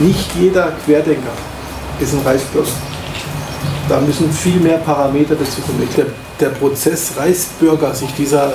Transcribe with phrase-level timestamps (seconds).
[0.00, 1.32] Nicht jeder Querdenker
[2.00, 2.68] ist ein Reichsbürger.
[3.86, 5.82] Da müssen viel mehr Parameter dazu kommen.
[5.82, 8.54] Ich glaube, der Prozess Reichsbürger, sich dieser,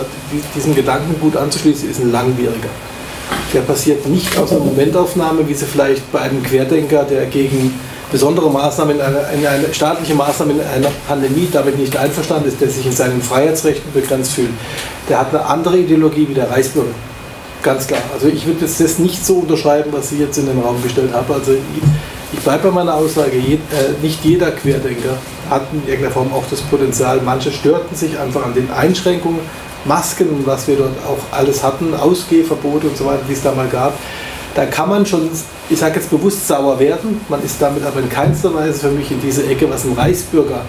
[0.56, 2.70] diesem Gedankengut anzuschließen, ist ein langwieriger.
[3.54, 7.80] Der passiert nicht aus einer Momentaufnahme, wie sie vielleicht bei einem Querdenker, der gegen
[8.12, 12.60] besondere Maßnahmen, in eine, in eine staatliche Maßnahme in einer Pandemie damit nicht einverstanden ist,
[12.60, 14.50] der sich in seinen Freiheitsrechten begrenzt fühlt,
[15.10, 16.94] der hat eine andere Ideologie wie der Reichsbürger.
[17.66, 18.02] Ganz klar.
[18.14, 21.34] Also ich würde das nicht so unterschreiben, was Sie jetzt in den Raum gestellt haben.
[21.34, 21.54] Also
[22.32, 23.58] ich, bleibe bei meiner Aussage, äh,
[24.04, 25.18] nicht jeder Querdenker
[25.50, 27.22] hat in irgendeiner Form auch das Potenzial.
[27.26, 29.40] Manche störten sich einfach an den Einschränkungen,
[29.84, 33.52] Masken und was wir dort auch alles hatten, Ausgehverbote und so weiter, die es da
[33.52, 33.98] mal gab.
[34.54, 35.28] Da kann man schon,
[35.68, 37.20] ich sage jetzt bewusst sauer werden.
[37.30, 40.62] Man ist damit aber in keinster Weise für mich in diese Ecke, was ein Reichsbürger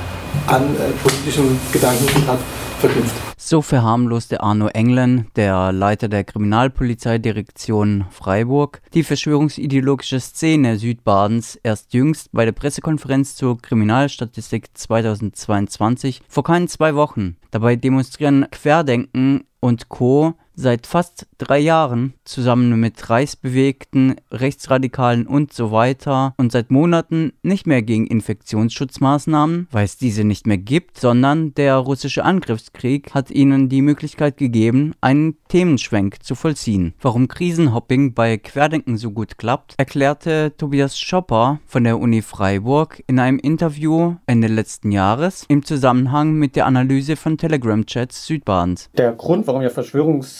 [0.47, 2.39] an äh, politischen Gedanken hat,
[2.81, 3.26] verknüpft.
[3.49, 12.31] So verharmloste Arno Englen, der Leiter der Kriminalpolizeidirektion Freiburg, die verschwörungsideologische Szene Südbadens erst jüngst
[12.33, 17.37] bei der Pressekonferenz zur Kriminalstatistik 2022 vor keinen zwei Wochen.
[17.53, 25.71] Dabei demonstrieren Querdenken und Co seit fast drei Jahren zusammen mit Reichsbewegten, Rechtsradikalen und so
[25.71, 31.55] weiter und seit Monaten nicht mehr gegen Infektionsschutzmaßnahmen, weil es diese nicht mehr gibt, sondern
[31.55, 36.95] der russische Angriffskrieg hat ihnen die Möglichkeit gegeben, einen Themenschwenk zu vollziehen.
[37.01, 43.19] Warum Krisenhopping bei Querdenken so gut klappt, erklärte Tobias Schopper von der Uni Freiburg in
[43.19, 48.91] einem Interview Ende letzten Jahres im Zusammenhang mit der Analyse von Telegram-Chats Südbadens.
[48.97, 49.71] Der Grund, warum ja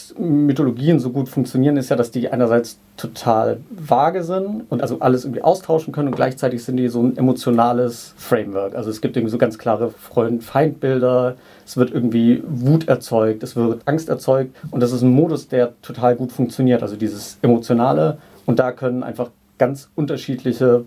[0.07, 5.25] Verschwörungsmythologien so gut funktionieren, ist ja, dass die einerseits total vage sind und also alles
[5.25, 8.75] irgendwie austauschen können und gleichzeitig sind die so ein emotionales Framework.
[8.75, 13.81] Also es gibt irgendwie so ganz klare Freund-Feindbilder, es wird irgendwie Wut erzeugt, es wird
[13.85, 16.81] Angst erzeugt und das ist ein Modus, der total gut funktioniert.
[16.81, 20.85] Also dieses Emotionale und da können einfach ganz unterschiedliche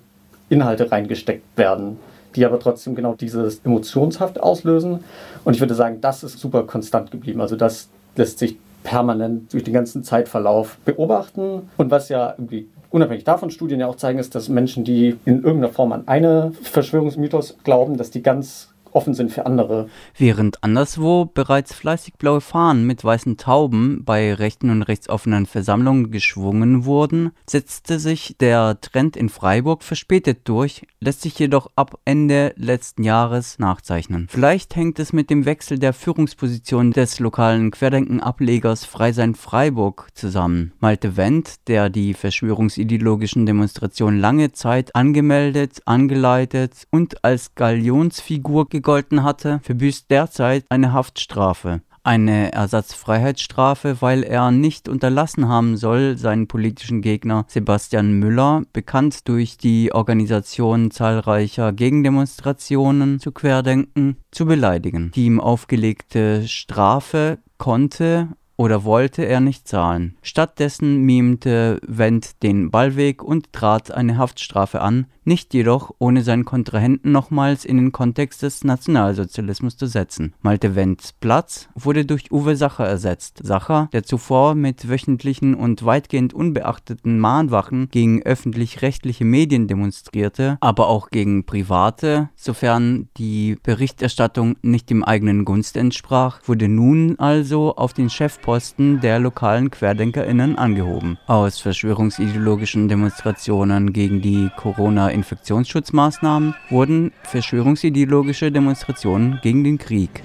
[0.48, 1.98] Inhalte reingesteckt werden,
[2.34, 5.04] die aber trotzdem genau dieses Emotionshaft auslösen.
[5.44, 7.40] Und ich würde sagen, das ist super konstant geblieben.
[7.40, 11.70] Also das lässt sich permanent durch den ganzen Zeitverlauf beobachten.
[11.76, 15.42] Und was ja irgendwie unabhängig davon Studien ja auch zeigen, ist, dass Menschen, die in
[15.42, 19.88] irgendeiner Form an eine Verschwörungsmythos glauben, dass die ganz offen sind für andere.
[20.16, 26.84] Während anderswo bereits fleißig blaue Fahnen mit weißen Tauben bei rechten und rechtsoffenen Versammlungen geschwungen
[26.84, 33.04] wurden, setzte sich der Trend in Freiburg verspätet durch, lässt sich jedoch ab Ende letzten
[33.04, 34.26] Jahres nachzeichnen.
[34.30, 40.72] Vielleicht hängt es mit dem Wechsel der Führungsposition des lokalen Querdenken-Ablegers Freisein Freiburg zusammen.
[40.80, 49.60] Malte Wendt, der die verschwörungsideologischen Demonstrationen lange Zeit angemeldet, angeleitet und als Galionsfigur gegolten hatte,
[49.62, 51.82] verbüßt derzeit eine Haftstrafe.
[52.02, 59.58] Eine Ersatzfreiheitsstrafe, weil er nicht unterlassen haben soll, seinen politischen Gegner Sebastian Müller, bekannt durch
[59.58, 65.10] die Organisation zahlreicher Gegendemonstrationen zu Querdenken, zu beleidigen.
[65.14, 68.28] Die ihm aufgelegte Strafe konnte
[68.60, 70.16] oder wollte er nicht zahlen.
[70.20, 77.12] Stattdessen mimte Wendt den Ballweg und trat eine Haftstrafe an, nicht jedoch ohne seinen Kontrahenten
[77.12, 80.34] nochmals in den Kontext des Nationalsozialismus zu setzen.
[80.42, 83.38] Malte Wendts Platz wurde durch Uwe Sacher ersetzt.
[83.44, 91.10] Sacher, der zuvor mit wöchentlichen und weitgehend unbeachteten Mahnwachen gegen öffentlich-rechtliche Medien demonstrierte, aber auch
[91.10, 98.10] gegen private, sofern die Berichterstattung nicht dem eigenen Gunst entsprach, wurde nun also auf den
[98.10, 101.18] Chefposten der lokalen QuerdenkerInnen angehoben.
[101.28, 110.22] Aus verschwörungsideologischen Demonstrationen gegen die Corona- Infektionsschutzmaßnahmen wurden verschwörungsideologische Demonstrationen gegen den Krieg.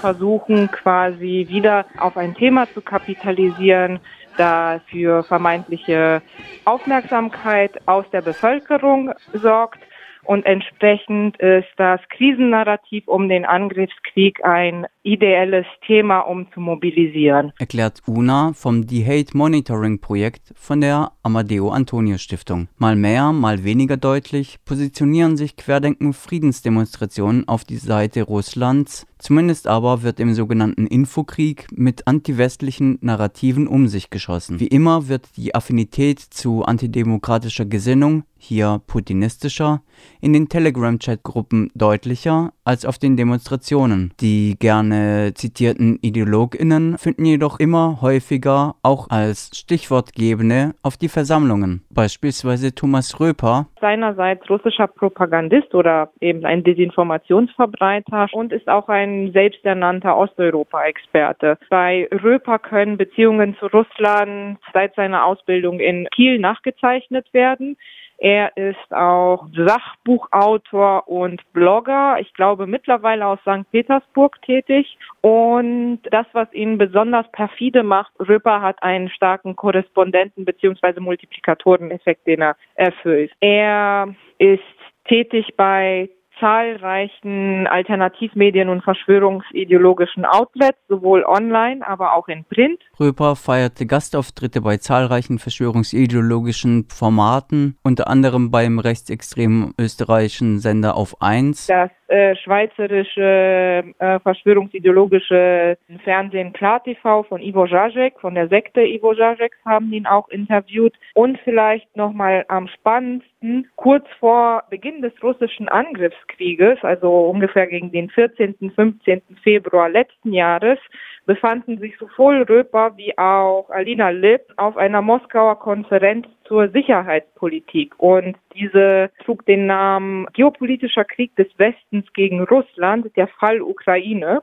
[0.00, 3.98] versuchen quasi wieder auf ein Thema zu kapitalisieren,
[4.36, 6.22] da für vermeintliche
[6.64, 9.80] Aufmerksamkeit aus der Bevölkerung sorgt
[10.26, 17.52] und entsprechend ist das Krisennarrativ um den Angriffskrieg ein ideelles Thema, um zu mobilisieren.
[17.58, 22.68] Erklärt Una vom The Hate Monitoring Projekt von der Amadeo Antonio Stiftung.
[22.78, 29.06] Mal mehr, mal weniger deutlich positionieren sich Querdenken Friedensdemonstrationen auf die Seite Russlands.
[29.18, 34.60] Zumindest aber wird im sogenannten Infokrieg mit antiwestlichen Narrativen um sich geschossen.
[34.60, 39.80] Wie immer wird die Affinität zu antidemokratischer Gesinnung hier putinistischer,
[40.20, 44.12] in den Telegram-Chat-Gruppen deutlicher als auf den Demonstrationen.
[44.20, 51.82] Die gerne zitierten IdeologInnen finden jedoch immer häufiger auch als Stichwortgebende auf die Versammlungen.
[51.90, 53.68] Beispielsweise Thomas Röper.
[53.80, 61.58] Seinerseits russischer Propagandist oder eben ein Desinformationsverbreiter und ist auch ein ein selbsternannter Osteuropa-Experte.
[61.70, 67.76] Bei Röper können Beziehungen zu Russland seit seiner Ausbildung in Kiel nachgezeichnet werden.
[68.18, 72.16] Er ist auch Sachbuchautor und Blogger.
[72.20, 73.70] Ich glaube mittlerweile aus St.
[73.70, 74.96] Petersburg tätig.
[75.20, 81.00] Und das, was ihn besonders perfide macht, Röper hat einen starken Korrespondenten- bzw.
[81.00, 83.32] Multiplikatoreneffekt, den er erfüllt.
[83.40, 84.62] Er ist
[85.08, 92.80] tätig bei zahlreichen Alternativmedien und verschwörungsideologischen Outlets, sowohl online, aber auch in Print.
[92.98, 101.66] Röper feierte Gastauftritte bei zahlreichen verschwörungsideologischen Formaten, unter anderem beim rechtsextremen österreichischen Sender auf 1.
[101.66, 109.14] Das äh, schweizerische äh, verschwörungsideologische Fernsehen Klar TV von Ivo Zajek, von der Sekte Ivo
[109.14, 110.94] Zajek, haben ihn auch interviewt.
[111.14, 118.10] Und vielleicht nochmal am spannendsten, kurz vor Beginn des russischen Angriffskrieges, also ungefähr gegen den
[118.10, 119.22] 14., 15.
[119.42, 120.78] Februar letzten Jahres,
[121.26, 127.94] befanden sich sowohl Röper wie auch Alina Lipp auf einer Moskauer Konferenz zur Sicherheitspolitik.
[127.98, 134.42] Und diese trug den Namen Geopolitischer Krieg des Westens gegen Russland, der Fall Ukraine.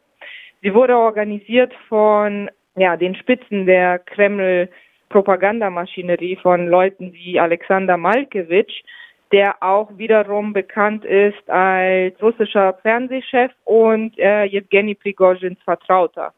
[0.62, 4.70] Sie wurde organisiert von ja, den Spitzen der Kreml
[5.10, 8.84] Propagandamaschinerie von Leuten wie Alexander Malkewitsch,
[9.32, 16.34] der auch wiederum bekannt ist als russischer Fernsehchef und äh, Jewgeni Prigozhins Vertrauter.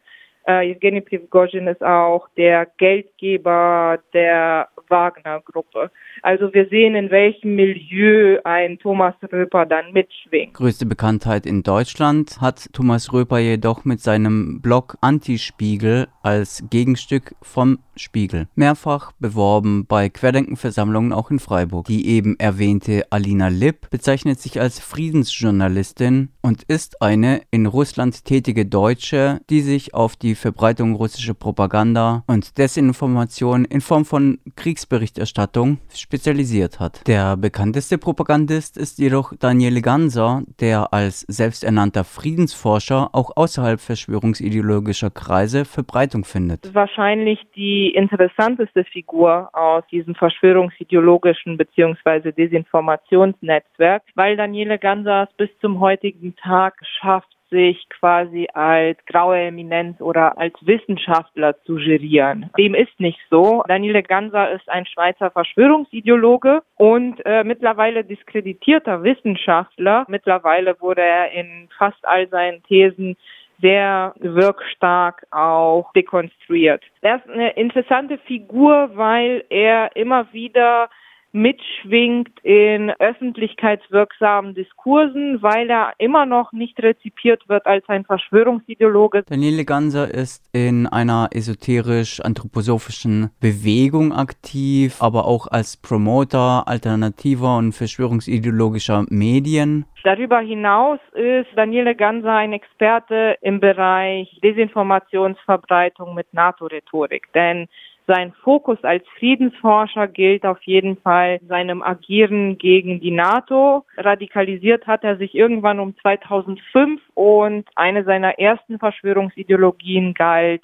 [0.47, 5.89] Äh, Evgeny Prigozhin ist auch der Geldgeber der Wagner-Gruppe.
[6.21, 10.53] Also wir sehen, in welchem Milieu ein Thomas Röper dann mitschwingt.
[10.53, 17.80] Größte Bekanntheit in Deutschland hat Thomas Röper jedoch mit seinem Blog Antispiegel als Gegenstück vom
[17.95, 18.47] Spiegel.
[18.56, 21.88] Mehrfach beworben bei Querdenkenversammlungen auch in Freiburg.
[21.88, 28.65] Die eben erwähnte Alina Lipp bezeichnet sich als Friedensjournalistin und ist eine in Russland tätige
[28.65, 36.80] Deutsche, die sich auf die Verbreitung russischer Propaganda und Desinformation in Form von Kriegsberichterstattung spezialisiert
[36.80, 37.06] hat.
[37.07, 45.65] Der bekannteste Propagandist ist jedoch Daniel Ganser, der als selbsternannter Friedensforscher auch außerhalb verschwörungsideologischer Kreise
[45.65, 46.74] Verbreitung findet.
[46.74, 52.31] Wahrscheinlich die interessanteste Figur aus diesem verschwörungsideologischen bzw.
[52.31, 60.01] Desinformationsnetzwerk, weil Daniele Ganser es bis zum heutigen Tag schafft, sich quasi als graue Eminenz
[60.01, 62.49] oder als Wissenschaftler zu gerieren.
[62.57, 63.63] Dem ist nicht so.
[63.67, 70.05] Daniele Ganser ist ein Schweizer Verschwörungsideologe und äh, mittlerweile diskreditierter Wissenschaftler.
[70.07, 73.15] Mittlerweile wurde er in fast all seinen Thesen
[73.61, 76.83] sehr wirkstark auch dekonstruiert.
[77.01, 80.89] Er ist eine interessante Figur, weil er immer wieder
[81.35, 89.23] mitschwingt in öffentlichkeitswirksamen Diskursen, weil er immer noch nicht rezipiert wird als ein Verschwörungsideologe.
[89.27, 99.05] Daniele Ganser ist in einer esoterisch-anthroposophischen Bewegung aktiv, aber auch als Promoter alternativer und verschwörungsideologischer
[99.09, 99.85] Medien.
[100.05, 107.67] Darüber hinaus ist Daniele Ganser ein Experte im Bereich Desinformationsverbreitung mit NATO-Rhetorik, denn
[108.07, 113.85] sein Fokus als Friedensforscher gilt auf jeden Fall seinem Agieren gegen die NATO.
[113.97, 120.63] Radikalisiert hat er sich irgendwann um 2005 und eine seiner ersten Verschwörungsideologien galt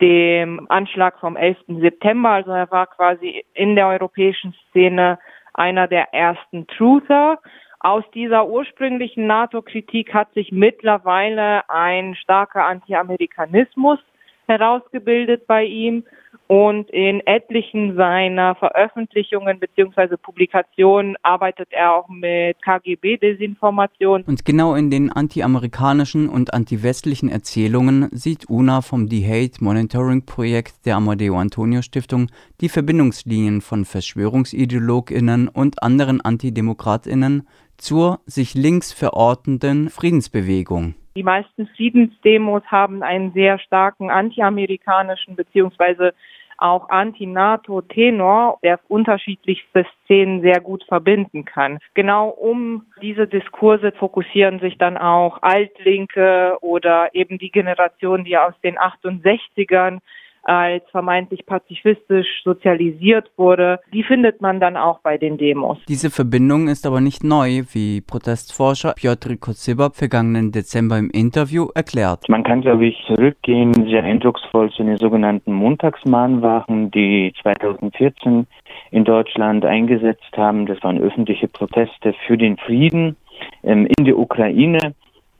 [0.00, 1.58] dem Anschlag vom 11.
[1.80, 2.30] September.
[2.30, 5.18] Also er war quasi in der europäischen Szene
[5.54, 7.40] einer der ersten Truther.
[7.80, 13.98] Aus dieser ursprünglichen NATO-Kritik hat sich mittlerweile ein starker Anti-Amerikanismus
[14.46, 16.04] herausgebildet bei ihm
[16.48, 20.16] und in etlichen seiner Veröffentlichungen bzw.
[20.16, 24.22] Publikationen arbeitet er auch mit KGB-Desinformation.
[24.22, 30.86] Und genau in den anti-amerikanischen und anti-westlichen Erzählungen sieht UNA vom The Hate Monitoring Projekt
[30.86, 32.28] der Amadeo Antonio Stiftung
[32.62, 40.94] die Verbindungslinien von VerschwörungsideologInnen und anderen AntidemokratInnen zur sich links verortenden Friedensbewegung.
[41.14, 46.14] Die meisten Friedensdemos haben einen sehr starken antiamerikanischen beziehungsweise
[46.58, 51.78] auch Anti-NATO-Tenor, der unterschiedlichste Szenen sehr gut verbinden kann.
[51.94, 58.54] Genau um diese Diskurse fokussieren sich dann auch Altlinke oder eben die Generation, die aus
[58.62, 60.00] den 68ern
[60.48, 65.78] als vermeintlich pazifistisch sozialisiert wurde, die findet man dann auch bei den Demos.
[65.88, 72.28] Diese Verbindung ist aber nicht neu, wie Protestforscher Piotr Kozyba vergangenen Dezember im Interview erklärt.
[72.28, 78.46] Man kann, glaube ich, zurückgehen, sehr eindrucksvoll zu den sogenannten Montagsmahnwachen, die 2014
[78.90, 80.66] in Deutschland eingesetzt haben.
[80.66, 83.16] Das waren öffentliche Proteste für den Frieden
[83.62, 84.94] ähm, in der Ukraine.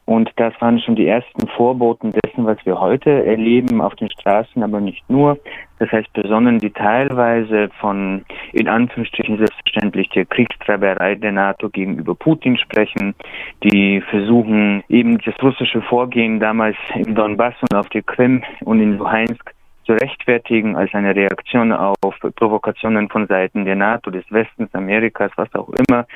[0.09, 4.63] Und das waren schon die ersten Vorboten dessen, was wir heute erleben auf den Straßen,
[4.63, 5.39] aber nicht nur.
[5.81, 8.25] Das heißt, Personen, die teilweise von,
[8.55, 13.15] in Anführungsstrichen selbstverständlich, der Kriegstreiberei der NATO gegenüber Putin sprechen,
[13.63, 18.97] die versuchen, eben das russische Vorgehen damals im Donbass und auf der Krim und in
[18.97, 19.53] Luhansk
[19.85, 25.55] zu rechtfertigen als eine Reaktion auf Provokationen von Seiten der NATO, des Westens, Amerikas, was
[25.55, 26.07] auch immer,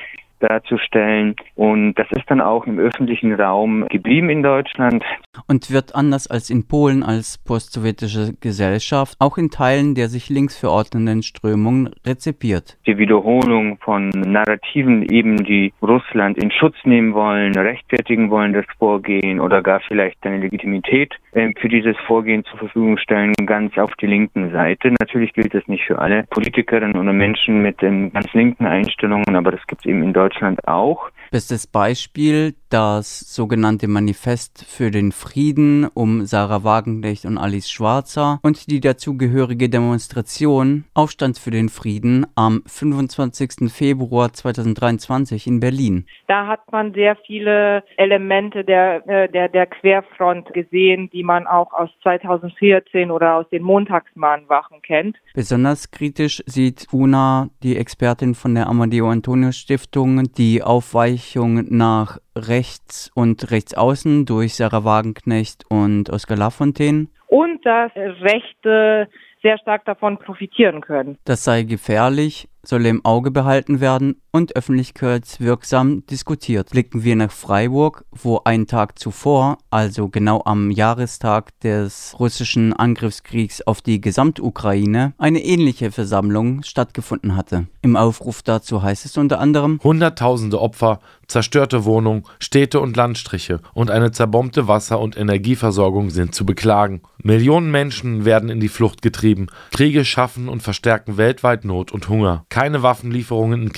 [0.43, 1.35] darzustellen.
[1.55, 5.03] Und das ist dann auch im öffentlichen Raum geblieben in Deutschland.
[5.47, 10.57] Und wird anders als in Polen als postsowjetische Gesellschaft auch in Teilen der sich links
[10.57, 12.77] verordnenden Strömungen rezipiert.
[12.85, 19.39] Die Wiederholung von Narrativen eben, die Russland in Schutz nehmen wollen, rechtfertigen wollen, das Vorgehen
[19.39, 24.07] oder gar vielleicht eine Legitimität äh, für dieses Vorgehen zur Verfügung stellen, ganz auf die
[24.07, 24.93] linken Seite.
[24.99, 29.51] Natürlich gilt das nicht für alle Politikerinnen oder Menschen mit ähm, ganz linken Einstellungen, aber
[29.51, 31.09] das gibt es eben in Deutschland Deutschland auch.
[31.33, 38.69] Bestes Beispiel das sogenannte Manifest für den Frieden um Sarah Wagenknecht und Alice Schwarzer und
[38.69, 43.71] die dazugehörige Demonstration Aufstand für den Frieden am 25.
[43.71, 46.05] Februar 2023 in Berlin.
[46.27, 51.73] Da hat man sehr viele Elemente der, äh, der, der Querfront gesehen, die man auch
[51.73, 55.17] aus 2014 oder aus den Montagsmahnwachen kennt.
[55.33, 62.17] Besonders kritisch sieht Una, die Expertin von der Amadeo Antonio Stiftung, die Aufweichung Abweichung nach
[62.35, 67.07] rechts und rechts außen durch Sarah Wagenknecht und Oskar Lafontaine.
[67.27, 69.07] Und dass Rechte
[69.41, 71.17] sehr stark davon profitieren können.
[71.23, 76.71] Das sei gefährlich, solle im Auge behalten werden und öffentlichkeitswirksam diskutiert.
[76.71, 83.61] Blicken wir nach Freiburg, wo einen Tag zuvor, also genau am Jahrestag des russischen Angriffskriegs
[83.61, 87.67] auf die Gesamtukraine, eine ähnliche Versammlung stattgefunden hatte.
[87.83, 93.91] Im Aufruf dazu heißt es unter anderem Hunderttausende Opfer, zerstörte Wohnungen, Städte und Landstriche und
[93.91, 97.01] eine zerbombte Wasser- und Energieversorgung sind zu beklagen.
[97.21, 99.47] Millionen Menschen werden in die Flucht getrieben.
[99.71, 102.45] Kriege schaffen und verstärken weltweit Not und Hunger.
[102.49, 103.73] Keine Waffenlieferungen in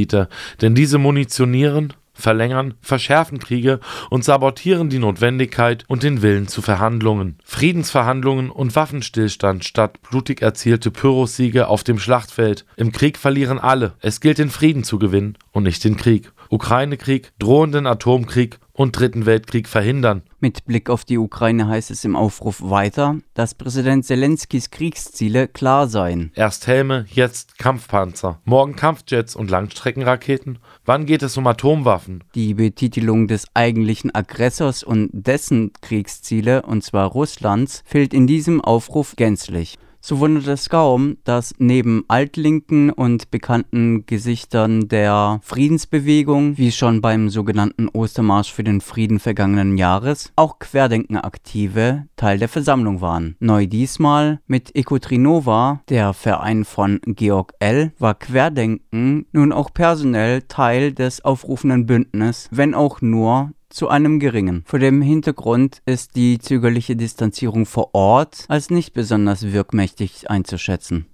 [0.00, 0.28] Kriegsgebiete,
[0.60, 3.80] denn diese munitionieren, verlängern, verschärfen Kriege
[4.10, 7.38] und sabotieren die Notwendigkeit und den Willen zu Verhandlungen.
[7.44, 12.66] Friedensverhandlungen und Waffenstillstand statt blutig erzielte Pyrrhussiege auf dem Schlachtfeld.
[12.76, 13.94] Im Krieg verlieren alle.
[14.00, 16.32] Es gilt den Frieden zu gewinnen und nicht den Krieg.
[16.50, 20.22] Ukraine-Krieg, drohenden Atomkrieg und Dritten Weltkrieg verhindern.
[20.40, 25.86] Mit Blick auf die Ukraine heißt es im Aufruf weiter, dass Präsident Zelenskys Kriegsziele klar
[25.86, 26.32] seien.
[26.34, 30.58] Erst Helme, jetzt Kampfpanzer, morgen Kampfjets und Langstreckenraketen.
[30.84, 32.24] Wann geht es um Atomwaffen?
[32.34, 39.14] Die Betitelung des eigentlichen Aggressors und dessen Kriegsziele, und zwar Russlands, fehlt in diesem Aufruf
[39.14, 39.78] gänzlich.
[40.02, 47.28] So wundert es kaum, dass neben altlinken und bekannten Gesichtern der Friedensbewegung, wie schon beim
[47.28, 53.36] sogenannten Ostermarsch für den Frieden vergangenen Jahres, auch Querdenkenaktive Teil der Versammlung waren.
[53.40, 60.92] Neu diesmal mit Ekotrinova, der Verein von Georg L., war Querdenken nun auch personell Teil
[60.92, 64.62] des aufrufenden Bündnisses, wenn auch nur zu einem geringen.
[64.66, 71.06] Vor dem Hintergrund ist die zögerliche Distanzierung vor Ort als nicht besonders wirkmächtig einzuschätzen.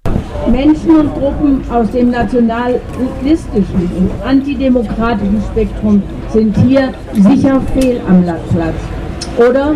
[0.51, 8.77] Menschen und Gruppen aus dem nationalistischen und antidemokratischen Spektrum sind hier sicher fehl am Platz.
[9.37, 9.75] Oder,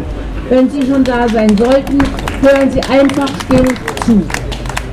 [0.49, 1.99] wenn sie schon da sein sollten,
[2.41, 3.69] hören sie einfach still
[4.07, 4.23] zu.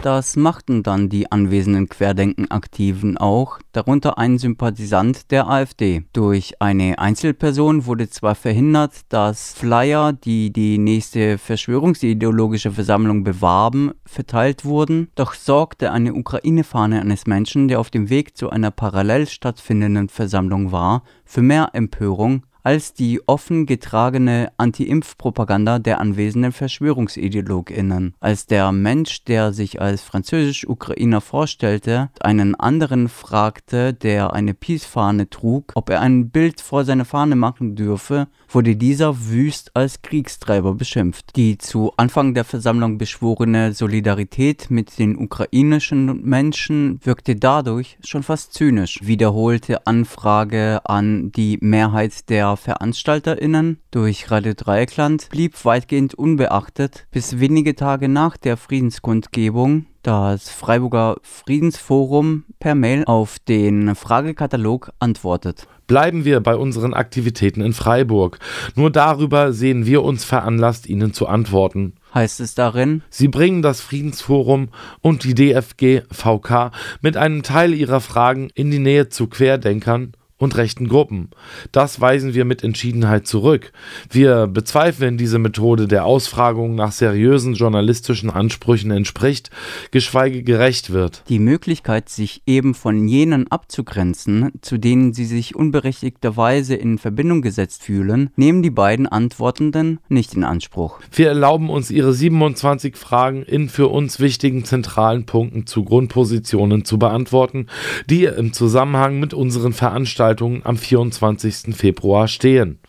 [0.04, 6.06] Das machten dann die anwesenden Querdenken-Aktiven auch, darunter ein Sympathisant der AfD.
[6.13, 14.66] Durch eine Einzelperson wurde zwar verhindert, dass Flyer, die die nächste verschwörungsideologische Versammlung bewarben, verteilt
[14.66, 20.10] wurden, doch sorgte eine Ukraine-Fahne eines Menschen, der auf dem Weg zu einer parallel stattfindenden
[20.10, 28.13] Versammlung war, für mehr Empörung als die offen getragene Anti-Impf-Propaganda der anwesenden VerschwörungsideologInnen.
[28.19, 35.71] Als der Mensch, der sich als französisch-Ukrainer vorstellte, einen anderen fragte, der eine Peace-Fahne trug,
[35.75, 41.38] ob er ein Bild vor seiner Fahne machen dürfe, wurde dieser wüst als Kriegstreiber beschimpft.
[41.38, 48.53] Die zu Anfang der Versammlung beschworene Solidarität mit den ukrainischen Menschen wirkte dadurch schon fast
[48.53, 49.00] zynisch.
[49.03, 57.75] Wiederholte Anfrage an die Mehrheit der VeranstalterInnen durch Radio Dreieckland blieb weitgehend unbeachtet, bis wenige
[57.75, 65.67] Tage nach der Friedenskundgebung das Freiburger Friedensforum per Mail auf den Fragekatalog antwortet.
[65.87, 68.39] Bleiben wir bei unseren Aktivitäten in Freiburg.
[68.75, 71.93] Nur darüber sehen wir uns veranlasst, Ihnen zu antworten.
[72.13, 73.03] Heißt es darin?
[73.09, 74.69] Sie bringen das Friedensforum
[75.01, 76.71] und die DFG VK
[77.01, 81.29] mit einem Teil ihrer Fragen in die Nähe zu Querdenkern und rechten Gruppen.
[81.72, 83.72] Das weisen wir mit Entschiedenheit zurück.
[84.10, 89.50] Wir bezweifeln diese Methode der Ausfragung nach seriösen journalistischen Ansprüchen entspricht,
[89.91, 91.24] geschweige gerecht wird.
[91.27, 97.84] Die Möglichkeit, sich eben von jenen abzugrenzen, zu denen sie sich unberechtigterweise in Verbindung gesetzt
[97.84, 101.00] fühlen, nehmen die beiden Antwortenden nicht in Anspruch.
[101.12, 107.00] Wir erlauben uns ihre 27 Fragen in für uns wichtigen zentralen Punkten zu Grundpositionen zu
[107.00, 107.67] beantworten,
[108.08, 110.26] die im Zusammenhang mit unseren Veranstaltungen
[110.63, 111.75] am 24.
[111.75, 112.79] Februar stehen.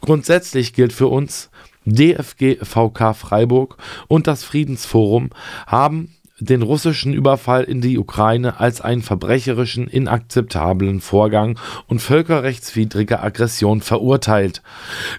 [0.00, 1.50] Grundsätzlich gilt für uns,
[1.86, 3.76] DFG VK Freiburg
[4.08, 5.30] und das Friedensforum
[5.66, 13.80] haben den russischen Überfall in die Ukraine als einen verbrecherischen, inakzeptablen Vorgang und völkerrechtswidrige Aggression
[13.80, 14.62] verurteilt.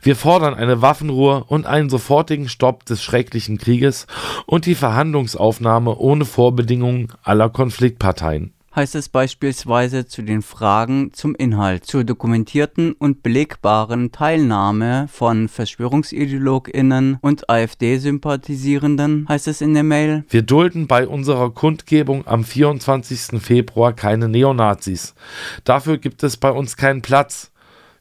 [0.02, 4.08] Wir fordern eine Waffenruhe und einen sofortigen Stopp des schrecklichen Krieges
[4.46, 11.86] und die Verhandlungsaufnahme ohne Vorbedingungen aller Konfliktparteien heißt es beispielsweise zu den Fragen zum Inhalt,
[11.86, 20.26] zur dokumentierten und belegbaren Teilnahme von Verschwörungsideologinnen und AfD-Sympathisierenden, heißt es in der Mail.
[20.30, 23.42] Wir dulden bei unserer Kundgebung am 24.
[23.42, 25.16] Februar keine Neonazis.
[25.64, 27.52] Dafür gibt es bei uns keinen Platz.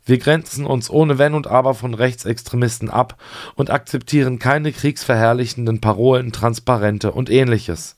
[0.06, 3.16] Wir grenzen uns ohne Wenn und Aber von Rechtsextremisten ab
[3.54, 7.96] und akzeptieren keine kriegsverherrlichenden Parolen, Transparente und ähnliches.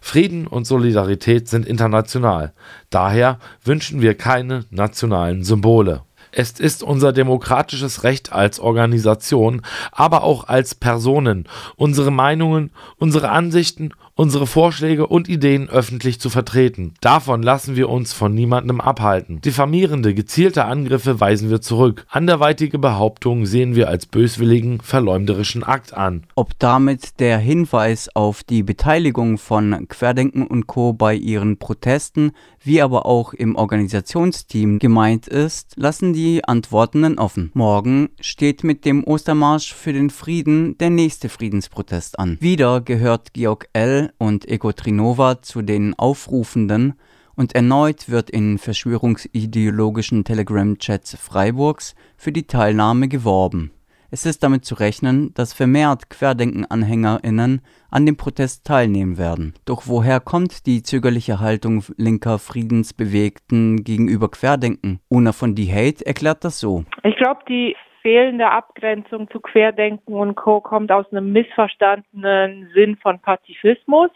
[0.00, 2.52] Frieden und Solidarität sind international.
[2.90, 6.02] Daher wünschen wir keine nationalen Symbole.
[6.36, 11.44] Es ist unser demokratisches Recht als Organisation, aber auch als Personen,
[11.76, 16.94] unsere Meinungen, unsere Ansichten unsere Vorschläge und Ideen öffentlich zu vertreten.
[17.00, 19.40] Davon lassen wir uns von niemandem abhalten.
[19.40, 22.06] Diffamierende, gezielte Angriffe weisen wir zurück.
[22.08, 26.24] Anderweitige Behauptungen sehen wir als böswilligen, verleumderischen Akt an.
[26.34, 30.92] Ob damit der Hinweis auf die Beteiligung von Querdenken und Co.
[30.92, 32.32] bei ihren Protesten,
[32.64, 37.50] wie aber auch im Organisationsteam gemeint ist, lassen die Antwortenden offen.
[37.54, 42.38] Morgen steht mit dem Ostermarsch für den Frieden der nächste Friedensprotest an.
[42.40, 46.94] Wieder gehört Georg L und Egotrinova zu den Aufrufenden
[47.36, 53.70] und erneut wird in verschwörungsideologischen Telegram-Chats Freiburgs für die Teilnahme geworben.
[54.14, 59.54] Es ist damit zu rechnen, dass vermehrt Querdenken-AnhängerInnen an dem Protest teilnehmen werden.
[59.66, 65.00] Doch woher kommt die zögerliche Haltung linker Friedensbewegten gegenüber Querdenken?
[65.08, 66.84] Una von Die Hate erklärt das so.
[67.02, 70.60] Ich glaube, die fehlende Abgrenzung zu Querdenken und Co.
[70.60, 74.10] kommt aus einem missverstandenen Sinn von Pazifismus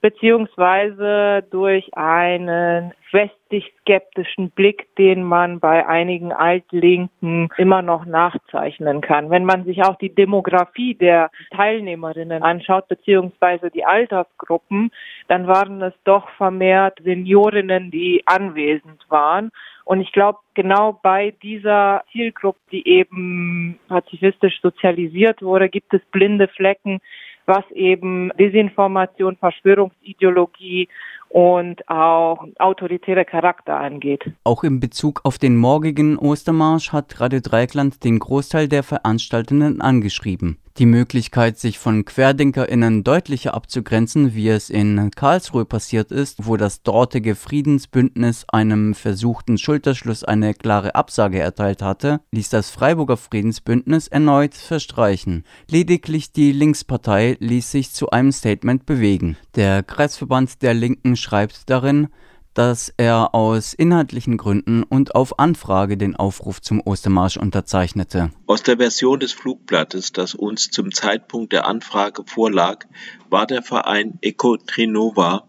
[0.00, 9.30] beziehungsweise durch einen westlich skeptischen Blick, den man bei einigen Altlinken immer noch nachzeichnen kann.
[9.30, 14.90] Wenn man sich auch die Demografie der Teilnehmerinnen anschaut, beziehungsweise die Altersgruppen,
[15.28, 19.50] dann waren es doch vermehrt Seniorinnen, die anwesend waren.
[19.84, 26.48] Und ich glaube, genau bei dieser Zielgruppe, die eben pazifistisch sozialisiert wurde, gibt es blinde
[26.48, 27.00] Flecken,
[27.46, 30.88] was eben Desinformation, Verschwörungsideologie
[31.36, 34.32] und auch autoritäre Charakter angeht.
[34.42, 40.56] Auch in Bezug auf den morgigen Ostermarsch hat Radio Dreieckland den Großteil der Veranstaltenden angeschrieben.
[40.78, 46.82] Die Möglichkeit, sich von QuerdenkerInnen deutlicher abzugrenzen, wie es in Karlsruhe passiert ist, wo das
[46.82, 54.54] dortige Friedensbündnis einem versuchten Schulterschluss eine klare Absage erteilt hatte, ließ das Freiburger Friedensbündnis erneut
[54.54, 55.44] verstreichen.
[55.70, 59.38] Lediglich die Linkspartei ließ sich zu einem Statement bewegen.
[59.54, 62.08] Der Kreisverband der Linken schreibt darin,
[62.54, 68.30] dass er aus inhaltlichen Gründen und auf Anfrage den Aufruf zum Ostermarsch unterzeichnete.
[68.46, 72.86] Aus der Version des Flugblattes, das uns zum Zeitpunkt der Anfrage vorlag,
[73.28, 75.48] war der Verein Eco Trinova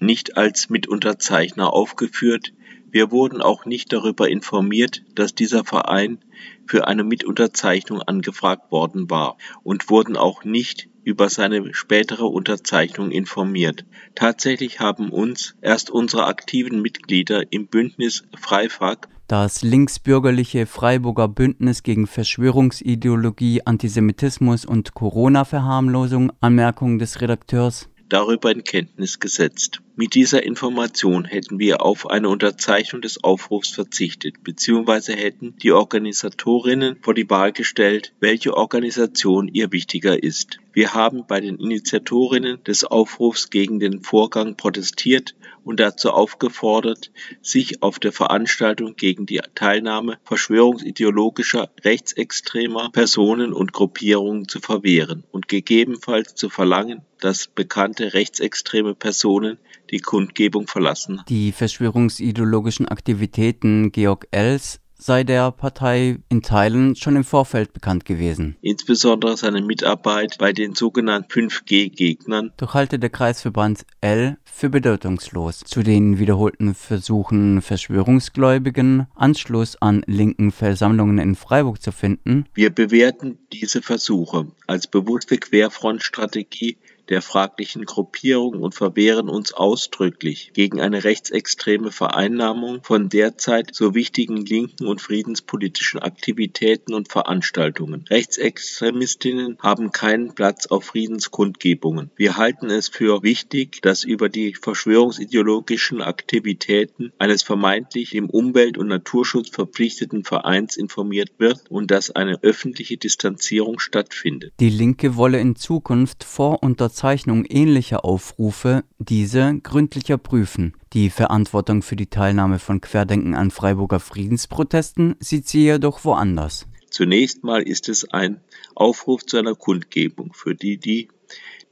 [0.00, 2.52] nicht als Mitunterzeichner aufgeführt.
[2.90, 6.18] Wir wurden auch nicht darüber informiert, dass dieser Verein
[6.66, 13.84] für eine Mitunterzeichnung angefragt worden war und wurden auch nicht über seine spätere Unterzeichnung informiert.
[14.14, 22.08] Tatsächlich haben uns erst unsere aktiven Mitglieder im Bündnis Freifag das linksbürgerliche Freiburger Bündnis gegen
[22.08, 29.82] Verschwörungsideologie, Antisemitismus und Corona-Verharmlosung, Anmerkung des Redakteurs, darüber in Kenntnis gesetzt.
[30.00, 36.96] Mit dieser Information hätten wir auf eine Unterzeichnung des Aufrufs verzichtet, beziehungsweise hätten die Organisatorinnen
[37.02, 40.58] vor die Wahl gestellt, welche Organisation ihr wichtiger ist.
[40.72, 45.34] Wir haben bei den Initiatorinnen des Aufrufs gegen den Vorgang protestiert
[45.64, 47.10] und dazu aufgefordert,
[47.42, 55.48] sich auf der Veranstaltung gegen die Teilnahme verschwörungsideologischer, rechtsextremer Personen und Gruppierungen zu verwehren und
[55.48, 59.58] gegebenenfalls zu verlangen, dass bekannte rechtsextreme Personen
[59.90, 61.22] die Kundgebung verlassen.
[61.28, 68.56] Die verschwörungsideologischen Aktivitäten Georg Els sei der Partei in Teilen schon im Vorfeld bekannt gewesen.
[68.60, 72.52] Insbesondere seine Mitarbeit bei den sogenannten 5G-Gegnern.
[72.56, 75.60] Doch halte der Kreisverband L für bedeutungslos.
[75.60, 82.44] Zu den wiederholten Versuchen Verschwörungsgläubigen Anschluss an linken Versammlungen in Freiburg zu finden.
[82.54, 86.76] Wir bewerten diese Versuche als bewusste Querfrontstrategie
[87.10, 94.46] der fraglichen Gruppierung und verwehren uns ausdrücklich gegen eine rechtsextreme Vereinnahmung von derzeit so wichtigen
[94.46, 98.04] linken und friedenspolitischen Aktivitäten und Veranstaltungen.
[98.08, 102.10] Rechtsextremistinnen haben keinen Platz auf Friedenskundgebungen.
[102.14, 108.86] Wir halten es für wichtig, dass über die verschwörungsideologischen Aktivitäten eines vermeintlich dem Umwelt- und
[108.86, 114.52] Naturschutz verpflichteten Vereins informiert wird und dass eine öffentliche Distanzierung stattfindet.
[114.60, 120.74] Die Linke wolle in Zukunft vor Unterzeichnung Unterzeichnung ähnlicher Aufrufe diese gründlicher prüfen.
[120.92, 126.66] Die Verantwortung für die Teilnahme von Querdenken an Freiburger Friedensprotesten sieht sie jedoch woanders.
[126.90, 128.42] Zunächst mal ist es ein
[128.74, 131.08] Aufruf zu einer Kundgebung, für die die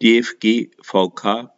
[0.03, 1.51] DFG-VK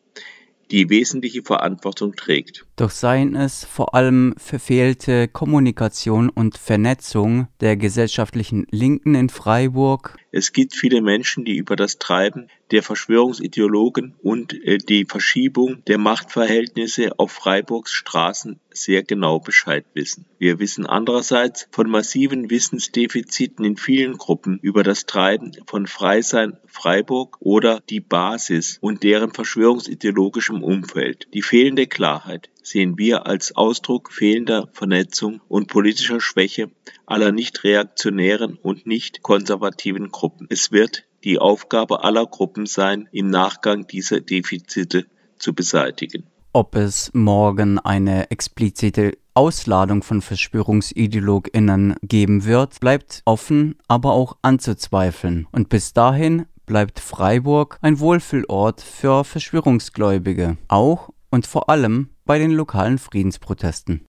[0.72, 2.66] die wesentliche Verantwortung trägt.
[2.80, 10.16] Doch seien es vor allem verfehlte Kommunikation und Vernetzung der gesellschaftlichen Linken in Freiburg.
[10.32, 15.98] Es gibt viele Menschen, die über das Treiben der Verschwörungsideologen und äh, die Verschiebung der
[15.98, 20.24] Machtverhältnisse auf Freiburgs Straßen sehr genau Bescheid wissen.
[20.38, 27.36] Wir wissen andererseits von massiven Wissensdefiziten in vielen Gruppen über das Treiben von Freisein Freiburg
[27.40, 31.26] oder die Basis und deren verschwörungsideologischem Umfeld.
[31.34, 36.70] Die fehlende Klarheit sehen wir als Ausdruck fehlender Vernetzung und politischer Schwäche
[37.04, 40.46] aller nicht reaktionären und nicht konservativen Gruppen.
[40.50, 45.06] Es wird die Aufgabe aller Gruppen sein, im Nachgang diese Defizite
[45.38, 46.24] zu beseitigen.
[46.52, 55.46] Ob es morgen eine explizite Ausladung von Verschwörungsideologinnen geben wird, bleibt offen, aber auch anzuzweifeln.
[55.52, 62.50] Und bis dahin bleibt Freiburg ein Wohlfühlort für Verschwörungsgläubige, auch und vor allem bei den
[62.50, 63.98] lokalen Friedensprotesten.